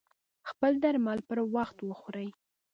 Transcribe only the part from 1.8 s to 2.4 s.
وخوری